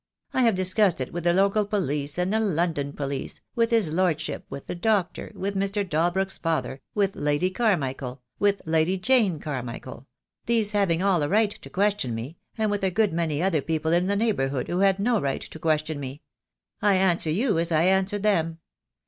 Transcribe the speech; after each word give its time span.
"I 0.33 0.41
have 0.41 0.55
discussed 0.55 0.99
it 0.99 1.13
with 1.13 1.25
the 1.25 1.31
local 1.33 1.63
police 1.63 2.17
and 2.17 2.33
the 2.33 2.39
London 2.39 2.91
police, 2.91 3.39
with 3.53 3.69
his 3.69 3.91
Lordship, 3.93 4.43
with 4.49 4.65
the 4.65 4.73
doctor, 4.73 5.31
with 5.35 5.55
Mr. 5.55 5.87
Dalbrook's 5.87 6.39
father, 6.39 6.81
with 6.95 7.15
Lady 7.15 7.51
Carmichael, 7.51 8.23
with 8.39 8.63
Lady 8.65 8.97
Jane 8.97 9.37
Carmichael, 9.37 10.07
these 10.47 10.71
having 10.71 11.03
all 11.03 11.21
a 11.21 11.29
right 11.29 11.51
to 11.51 11.69
question 11.69 12.15
me— 12.15 12.35
and 12.57 12.71
with 12.71 12.83
a 12.83 12.89
good 12.89 13.13
many 13.13 13.43
other 13.43 13.61
people 13.61 13.91
in 13.93 14.07
the 14.07 14.15
neighbourhood 14.15 14.69
who 14.69 14.79
had 14.79 14.97
no 14.97 15.21
right 15.21 15.41
to 15.41 15.59
question 15.59 15.99
me. 15.99 16.23
I 16.81 16.95
answer 16.95 17.29
you 17.29 17.59
as 17.59 17.71
I 17.71 17.83
answered 17.83 18.23
them. 18.23 18.57